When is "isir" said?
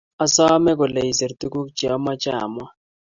1.11-1.31